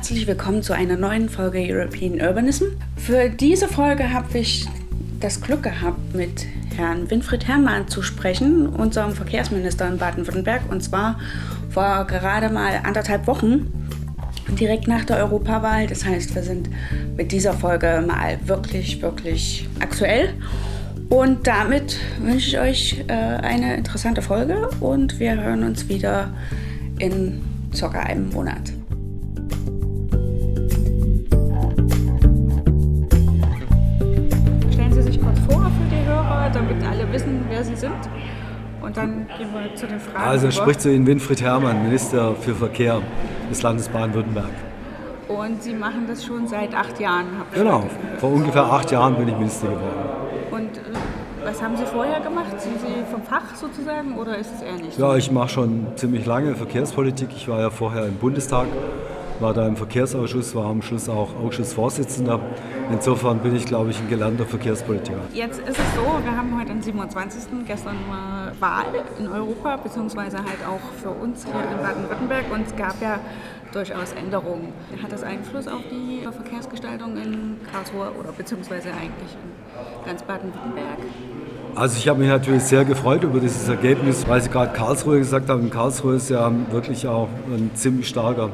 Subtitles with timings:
[0.00, 2.64] herzlich willkommen zu einer neuen Folge European Urbanism.
[2.96, 4.66] Für diese Folge habe ich
[5.20, 10.62] das Glück gehabt, mit Herrn Winfried Herrmann zu sprechen, unserem Verkehrsminister in Baden-Württemberg.
[10.70, 11.20] Und zwar
[11.68, 13.70] vor gerade mal anderthalb Wochen,
[14.58, 15.86] direkt nach der Europawahl.
[15.86, 16.70] Das heißt, wir sind
[17.18, 20.32] mit dieser Folge mal wirklich, wirklich aktuell.
[21.10, 26.32] Und damit wünsche ich euch äh, eine interessante Folge und wir hören uns wieder
[26.98, 27.42] in
[27.74, 28.79] circa einem Monat.
[37.90, 38.10] Sind.
[38.82, 40.24] Und dann gehen wir zu den Fragen.
[40.24, 43.00] Also spricht zu Ihnen Winfried Herrmann, Minister für Verkehr
[43.50, 44.50] des Landes Baden-Württemberg.
[45.28, 47.84] Und Sie machen das schon seit acht Jahren, habe ich Genau,
[48.18, 50.30] vor ungefähr acht Jahren bin ich Minister geworden.
[50.50, 50.80] Und äh,
[51.44, 52.60] was haben Sie vorher gemacht?
[52.60, 54.98] Sind Sie vom Fach sozusagen oder ist es eher nicht?
[54.98, 57.28] Ja, ich mache schon ziemlich lange Verkehrspolitik.
[57.36, 58.66] Ich war ja vorher im Bundestag,
[59.38, 62.40] war da im Verkehrsausschuss, war am Schluss auch Ausschussvorsitzender.
[62.92, 65.18] Insofern bin ich, glaube ich, ein gelernter Verkehrspolitiker.
[65.32, 67.42] Jetzt ist es so, wir haben heute den 27.
[67.66, 68.86] Gestern war Wahl
[69.18, 72.44] in Europa, beziehungsweise halt auch für uns hier in Baden-Württemberg.
[72.52, 73.20] Und es gab ja
[73.72, 74.72] durchaus Änderungen.
[75.02, 80.98] Hat das Einfluss auf die Verkehrsgestaltung in Karlsruhe oder beziehungsweise eigentlich in ganz Baden-Württemberg?
[81.76, 85.48] Also ich habe mich natürlich sehr gefreut über dieses Ergebnis, weil Sie gerade Karlsruhe gesagt
[85.48, 85.70] haben.
[85.70, 88.50] Karlsruhe ist ja wirklich auch ein ziemlich starker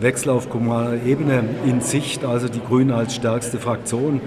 [0.00, 4.20] Wechsel auf kommunaler Ebene in Sicht, also die Grünen als stärkste Fraktion.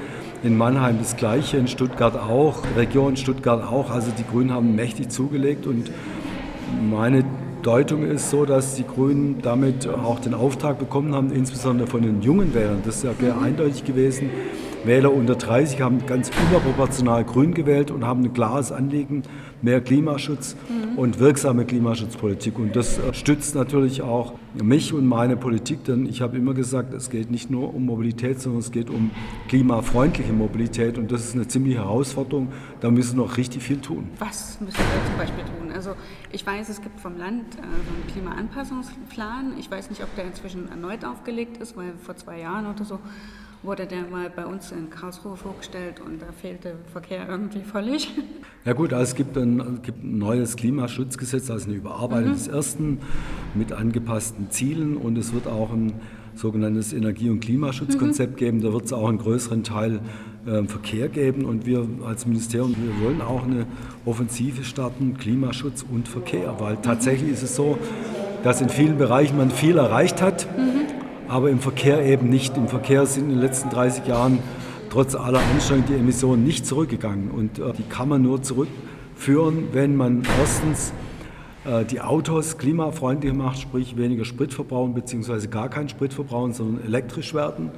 [0.43, 3.89] In Mannheim das Gleiche, in Stuttgart auch, Region Stuttgart auch.
[3.89, 5.89] Also die Grünen haben mächtig zugelegt und
[6.89, 7.23] meine
[7.63, 12.21] Deutung ist so, dass die Grünen damit auch den Auftrag bekommen haben, insbesondere von den
[12.21, 12.81] jungen Wählern.
[12.85, 14.29] Das ist ja sehr eindeutig gewesen.
[14.85, 19.23] Wähler unter 30 haben ganz überproportional grün gewählt und haben ein klares Anliegen,
[19.61, 20.97] mehr Klimaschutz mhm.
[20.97, 22.59] und wirksame Klimaschutzpolitik.
[22.59, 26.93] Und das äh, stützt natürlich auch mich und meine Politik, denn ich habe immer gesagt,
[26.93, 29.11] es geht nicht nur um Mobilität, sondern es geht um
[29.47, 30.97] klimafreundliche Mobilität.
[30.97, 32.49] Und das ist eine ziemliche Herausforderung.
[32.81, 34.09] Da müssen wir noch richtig viel tun.
[34.19, 35.71] Was müssen wir zum Beispiel tun?
[35.73, 35.91] Also
[36.31, 39.53] ich weiß, es gibt vom Land äh, einen Klimaanpassungsplan.
[39.57, 42.99] Ich weiß nicht, ob der inzwischen erneut aufgelegt ist, weil vor zwei Jahren oder so
[43.63, 48.11] wurde der mal bei uns in Karlsruhe vorgestellt und da fehlte Verkehr irgendwie völlig.
[48.65, 52.33] Ja gut, also es gibt ein, gibt ein neues Klimaschutzgesetz, also eine Überarbeitung mhm.
[52.33, 52.99] des ersten
[53.55, 55.93] mit angepassten Zielen und es wird auch ein
[56.35, 58.37] sogenanntes Energie- und Klimaschutzkonzept mhm.
[58.37, 58.61] geben.
[58.61, 59.99] Da wird es auch einen größeren Teil
[60.45, 63.65] äh, Verkehr geben und wir als Ministerium, wir wollen auch eine
[64.05, 67.77] Offensive starten, Klimaschutz und Verkehr, weil tatsächlich ist es so,
[68.43, 70.47] dass in vielen Bereichen man viel erreicht hat.
[70.57, 70.82] Mhm
[71.27, 72.57] aber im Verkehr eben nicht.
[72.57, 74.39] Im Verkehr sind in den letzten 30 Jahren
[74.89, 77.31] trotz aller Anstrengungen die Emissionen nicht zurückgegangen.
[77.31, 80.93] Und äh, die kann man nur zurückführen, wenn man erstens
[81.65, 86.85] äh, die Autos klimafreundlicher macht, sprich weniger Sprit verbrauchen, beziehungsweise gar keinen Sprit verbrauchen, sondern
[86.85, 87.71] elektrisch werden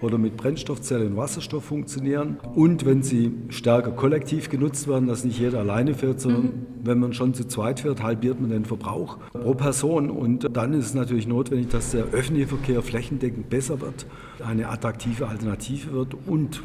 [0.00, 2.38] oder mit Brennstoffzelle und Wasserstoff funktionieren.
[2.54, 6.66] Und wenn sie stärker kollektiv genutzt werden, dass nicht jeder alleine fährt, sondern mhm.
[6.84, 10.10] wenn man schon zu zweit fährt, halbiert man den Verbrauch pro Person.
[10.10, 14.06] Und dann ist es natürlich notwendig, dass der öffentliche Verkehr flächendeckend besser wird,
[14.44, 16.62] eine attraktive Alternative wird und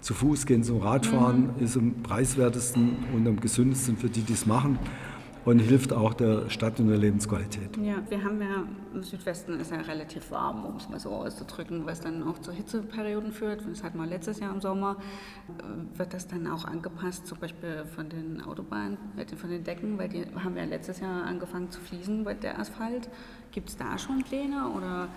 [0.00, 1.64] zu Fuß gehen zum Radfahren mhm.
[1.64, 4.78] ist am preiswertesten und am gesündesten für die, die es machen
[5.46, 7.76] und hilft auch der Stadt und der Lebensqualität.
[7.76, 11.86] Ja, wir haben ja im Südwesten ist ja relativ warm, um es mal so auszudrücken,
[11.86, 13.62] was dann auch zu Hitzeperioden führt.
[13.70, 14.96] Das hatten wir letztes Jahr im Sommer.
[15.48, 19.96] Äh, wird das dann auch angepasst, zum Beispiel von den Autobahnen, äh, von den Decken,
[19.98, 23.08] weil die haben ja letztes Jahr angefangen zu fließen, der Asphalt.
[23.52, 25.08] Gibt es da schon Pläne oder?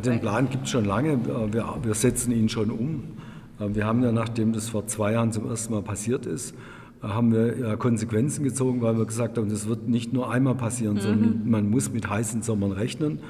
[0.00, 1.24] Den Plan gibt es schon lange.
[1.52, 3.18] Wir, wir setzen ihn schon um.
[3.58, 6.54] Wir haben ja, nachdem das vor zwei Jahren zum ersten Mal passiert ist,
[7.02, 10.96] haben wir ja Konsequenzen gezogen, weil wir gesagt haben, das wird nicht nur einmal passieren,
[10.96, 11.00] mhm.
[11.00, 13.20] sondern man muss mit heißen Sommern rechnen.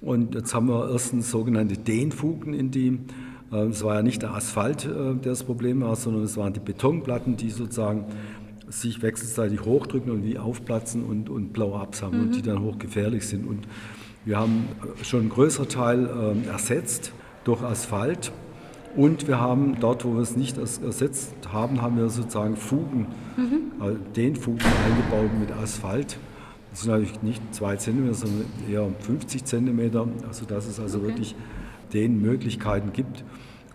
[0.00, 2.98] Und jetzt haben wir erstens sogenannte Dehnfugen in die,
[3.52, 6.52] äh, es war ja nicht der Asphalt, äh, der das Problem war, sondern es waren
[6.52, 8.06] die Betonplatten, die sozusagen
[8.68, 12.24] sich wechselseitig hochdrücken und wie aufplatzen und, und Blow-ups haben mhm.
[12.24, 13.46] und die dann hochgefährlich sind.
[13.46, 13.66] Und
[14.24, 14.64] wir haben
[15.02, 16.06] schon einen größeren Teil
[16.46, 17.12] äh, ersetzt
[17.44, 18.32] durch Asphalt
[18.96, 23.06] und wir haben dort, wo wir es nicht ersetzt haben, haben wir sozusagen Fugen,
[23.36, 23.72] mhm.
[23.80, 26.18] also den Fugen eingebaut mit Asphalt.
[26.70, 31.08] Das sind natürlich nicht zwei Zentimeter, sondern eher 50 Zentimeter, also dass es also okay.
[31.08, 31.36] wirklich
[31.92, 33.24] den Möglichkeiten gibt.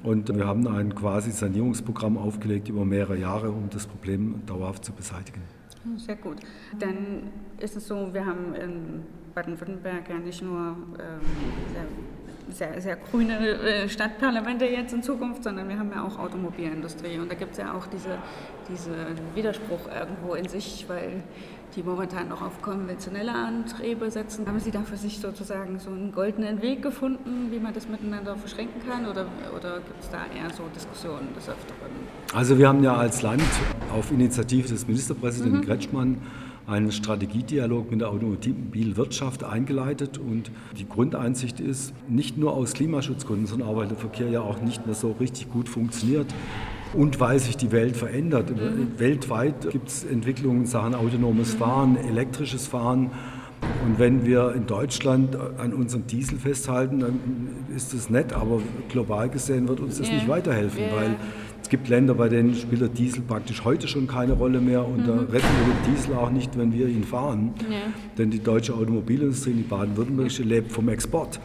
[0.03, 4.91] Und wir haben ein quasi Sanierungsprogramm aufgelegt über mehrere Jahre, um das Problem dauerhaft zu
[4.91, 5.41] beseitigen.
[5.97, 6.37] Sehr gut.
[6.79, 7.29] Dann
[7.59, 9.03] ist es so, wir haben in
[9.33, 11.21] Baden-Württemberg ja nicht nur ähm,
[12.51, 17.17] sehr, sehr grüne äh, Stadtparlamente jetzt in Zukunft, sondern wir haben ja auch Automobilindustrie.
[17.19, 18.17] Und da gibt es ja auch diese,
[18.69, 18.91] diese
[19.35, 21.23] Widerspruch irgendwo in sich, weil
[21.75, 24.45] die momentan noch auf konventionelle Antriebe setzen.
[24.47, 28.35] Haben Sie da für sich sozusagen so einen goldenen Weg gefunden, wie man das miteinander
[28.35, 29.07] verschränken kann?
[29.07, 29.25] Oder,
[29.55, 31.91] oder gibt es da eher so Diskussionen des Öfteren?
[32.33, 33.43] Also wir haben ja als Land
[33.93, 35.65] auf Initiative des Ministerpräsidenten mhm.
[35.65, 36.21] Kretschmann
[36.71, 43.67] einen Strategiedialog mit der Automobilwirtschaft eingeleitet und die Grundeinsicht ist, nicht nur aus Klimaschutzgründen, sondern
[43.67, 46.27] auch weil der Verkehr ja auch nicht mehr so richtig gut funktioniert,
[46.93, 48.49] und weil sich die Welt verändert.
[48.49, 48.99] Mhm.
[48.99, 53.11] Weltweit gibt es Entwicklungen in Sachen autonomes Fahren, elektrisches Fahren.
[53.85, 57.19] Und wenn wir in Deutschland an unserem Diesel festhalten, dann
[57.75, 58.59] ist das nett, aber
[58.89, 60.15] global gesehen wird uns das yeah.
[60.15, 60.95] nicht weiterhelfen, yeah.
[60.95, 61.15] weil
[61.71, 65.07] gibt Länder, bei denen spielt der Diesel praktisch heute schon keine Rolle mehr und mhm.
[65.07, 67.53] da retten wir den Diesel auch nicht, wenn wir ihn fahren.
[67.61, 67.79] Yeah.
[68.17, 71.39] Denn die deutsche Automobilindustrie, die baden-württembergische, lebt vom Export.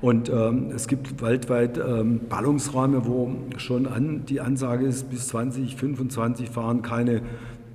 [0.00, 6.48] Und ähm, es gibt weltweit ähm, Ballungsräume, wo schon an, die Ansage ist, bis 2025
[6.48, 7.20] fahren keine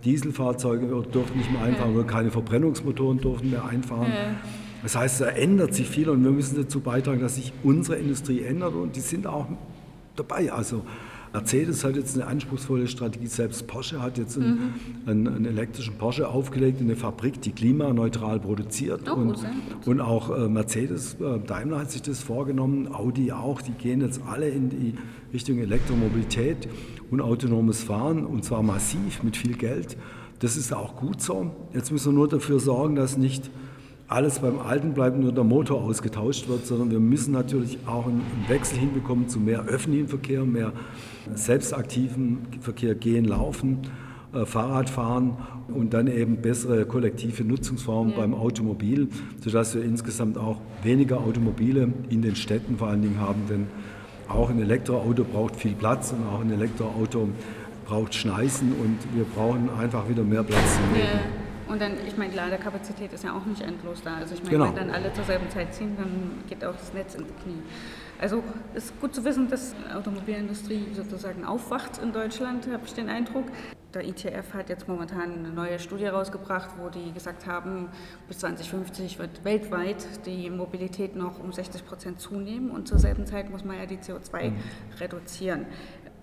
[0.04, 4.12] Dieselfahrzeuge dürfen nicht mehr einfahren oder keine Verbrennungsmotoren dürfen mehr einfahren.
[4.82, 8.42] Das heißt, da ändert sich viel und wir müssen dazu beitragen, dass sich unsere Industrie
[8.42, 9.48] ändert und die sind auch
[10.16, 10.52] dabei.
[10.52, 10.84] Also
[11.34, 14.74] Mercedes hat jetzt eine anspruchsvolle Strategie, selbst Porsche hat jetzt einen, mhm.
[15.08, 19.10] einen, einen elektrischen Porsche aufgelegt in eine Fabrik, die klimaneutral produziert.
[19.10, 19.40] Oh, und,
[19.86, 24.22] und, auch äh, Mercedes, äh, Daimler hat sich das vorgenommen, Audi auch, die gehen jetzt
[24.30, 24.94] alle in die
[25.34, 26.70] Richtung Elektromobilität
[27.10, 29.98] und autonomes Fahren und zwar massiv mit viel Geld.
[30.38, 31.52] Das ist auch gut so.
[31.74, 33.50] Jetzt müssen wir nur dafür sorgen, dass nicht
[34.08, 38.24] alles beim Alten bleibt, nur der Motor ausgetauscht wird, sondern wir müssen natürlich auch einen
[38.48, 40.74] Wechsel hinbekommen zu mehr öffentlichen Verkehr, mehr
[41.34, 43.80] selbstaktiven Verkehr, gehen, laufen,
[44.34, 45.38] äh, Fahrradfahren
[45.70, 48.20] und dann eben bessere kollektive Nutzungsformen ja.
[48.20, 49.08] beim Automobil,
[49.44, 53.68] sodass wir insgesamt auch weniger Automobile in den Städten vor allen Dingen haben, denn
[54.28, 57.30] auch ein Elektroauto braucht viel Platz und auch ein Elektroauto
[57.86, 61.08] braucht Schneisen und wir brauchen einfach wieder mehr Platz zum Leben.
[61.08, 61.43] Ja.
[61.74, 64.18] Und dann, ich meine, Ladekapazität ist ja auch nicht endlos da.
[64.18, 64.66] Also ich meine, genau.
[64.68, 67.64] wenn dann alle zur selben Zeit ziehen, dann geht auch das Netz in die Knie.
[68.22, 68.44] Also
[68.76, 73.10] es ist gut zu wissen, dass die Automobilindustrie sozusagen aufwacht in Deutschland, habe ich den
[73.10, 73.46] Eindruck.
[73.92, 77.90] Der ITF hat jetzt momentan eine neue Studie rausgebracht, wo die gesagt haben,
[78.28, 83.50] bis 2050 wird weltweit die Mobilität noch um 60 Prozent zunehmen und zur selben Zeit
[83.50, 84.58] muss man ja die CO2 mhm.
[85.00, 85.66] reduzieren.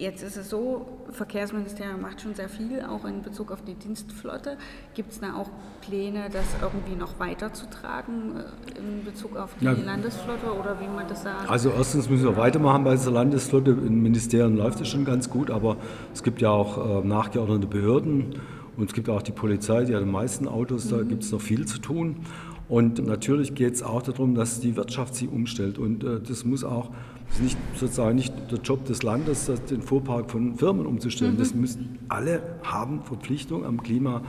[0.00, 4.56] Jetzt ist es so, Verkehrsministerium macht schon sehr viel, auch in Bezug auf die Dienstflotte.
[4.94, 5.50] Gibt es da auch
[5.82, 9.72] Pläne, das irgendwie noch weiterzutragen äh, in Bezug auf die ja.
[9.72, 11.50] Landesflotte oder wie man das sagt?
[11.50, 13.72] Also erstens müssen wir weitermachen bei dieser Landesflotte.
[13.72, 15.76] Im Ministerium läuft es schon ganz gut, aber
[16.14, 18.36] es gibt ja auch äh, nachgeordnete Behörden
[18.78, 21.08] und es gibt auch die Polizei, die hat die meisten Autos, da mhm.
[21.10, 22.24] gibt es noch viel zu tun.
[22.70, 25.76] Und natürlich geht es auch darum, dass die Wirtschaft sich umstellt.
[25.76, 26.90] Und äh, das muss auch,
[27.30, 31.34] das ist nicht, sozusagen nicht der Job des Landes, den Fuhrpark von Firmen umzustellen.
[31.34, 31.38] Mhm.
[31.38, 34.22] Das müssen alle haben Verpflichtung am Klima,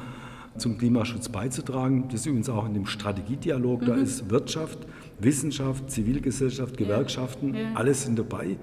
[0.58, 2.06] zum Klimaschutz beizutragen.
[2.10, 3.86] Das ist übrigens auch in dem Strategiedialog, mhm.
[3.86, 4.80] da ist Wirtschaft,
[5.20, 7.62] Wissenschaft, Zivilgesellschaft, Gewerkschaften, ja.
[7.62, 7.74] Ja.
[7.74, 8.58] alles sind dabei,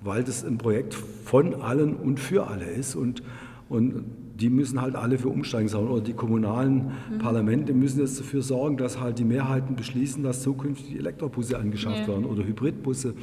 [0.00, 2.94] weil das ein Projekt von allen und für alle ist.
[2.94, 3.22] Und,
[3.68, 4.04] und
[4.40, 5.88] die müssen halt alle für Umsteigen sorgen.
[5.88, 7.18] Oder die kommunalen mhm.
[7.18, 12.08] Parlamente müssen jetzt dafür sorgen, dass halt die Mehrheiten beschließen, dass zukünftig Elektrobusse angeschafft ja.
[12.08, 13.14] werden oder Hybridbusse.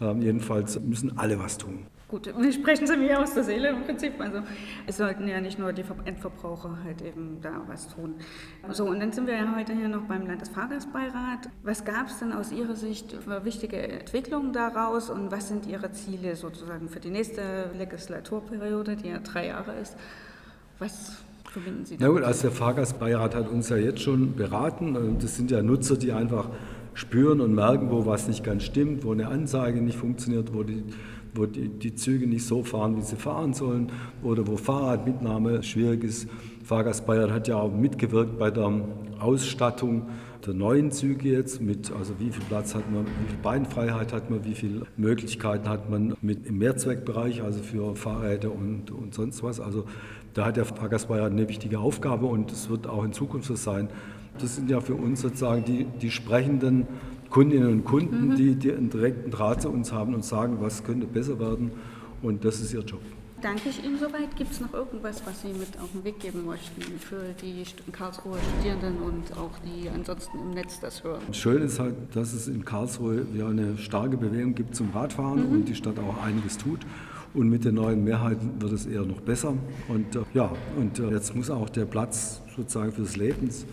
[0.00, 1.86] Ähm, jedenfalls müssen alle was tun.
[2.08, 4.18] Gut, sprechen Sie mir aus der Seele im Prinzip.
[4.18, 4.38] Also
[4.86, 8.14] es sollten ja nicht nur die Endverbraucher halt eben da was tun.
[8.70, 11.50] So, und dann sind wir ja heute hier noch beim Landesfahrgastbeirat.
[11.64, 15.92] Was gab es denn aus Ihrer Sicht für wichtige Entwicklungen daraus und was sind Ihre
[15.92, 19.94] Ziele sozusagen für die nächste Legislaturperiode, die ja drei Jahre ist?
[20.78, 22.14] Was verbinden Sie damit?
[22.14, 25.18] Na gut, also der Fahrgastbeirat hat uns ja jetzt schon beraten.
[25.20, 26.48] Das sind ja Nutzer, die einfach
[26.98, 30.82] spüren und merken, wo was nicht ganz stimmt, wo eine Ansage nicht funktioniert, wo die,
[31.32, 36.02] wo die, die Züge nicht so fahren, wie sie fahren sollen oder wo Fahrradmitnahme schwierig
[36.02, 36.28] ist.
[36.64, 38.72] Fahrgastbeirat hat ja auch mitgewirkt bei der
[39.20, 40.08] Ausstattung
[40.46, 44.30] der neuen Züge jetzt mit, also wie viel Platz hat man, wie viel Beinfreiheit hat
[44.30, 49.42] man, wie viele Möglichkeiten hat man mit im Mehrzweckbereich, also für Fahrräder und, und sonst
[49.42, 49.60] was.
[49.60, 49.84] Also
[50.34, 53.88] da hat der Fahrgastbeirat eine wichtige Aufgabe und es wird auch in Zukunft so sein.
[54.38, 56.86] Das sind ja für uns sozusagen die, die sprechenden
[57.30, 58.36] Kundinnen und Kunden, mhm.
[58.36, 61.72] die, die einen direkten Draht zu uns haben und sagen, was könnte besser werden
[62.22, 63.00] und das ist ihr Job.
[63.40, 64.34] Danke ich Ihnen soweit.
[64.34, 68.38] Gibt es noch irgendwas, was Sie mit auf den Weg geben möchten für die Karlsruher
[68.56, 71.22] Studierenden und auch die ansonsten im Netz das hören?
[71.30, 75.52] Schön ist halt, dass es in Karlsruhe ja eine starke Bewegung gibt zum Radfahren mhm.
[75.52, 76.80] und die Stadt auch einiges tut.
[77.34, 79.54] Und mit den neuen Mehrheiten wird es eher noch besser.
[79.88, 83.66] Und äh, ja, und äh, jetzt muss auch der Platz sozusagen fürs Lebens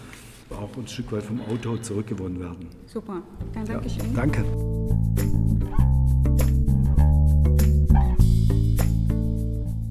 [0.52, 2.68] auch ein Stück weit vom Auto zurückgewonnen werden.
[2.86, 3.22] Super,
[3.54, 4.14] dann danke ja, schön.
[4.14, 4.44] Danke.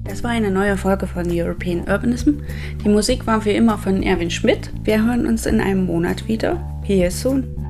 [0.05, 2.39] Das war eine neue Folge von European Urbanism.
[2.83, 4.71] Die Musik war wie immer von Erwin Schmidt.
[4.83, 6.81] Wir hören uns in einem Monat wieder.
[6.85, 7.64] Peace soon.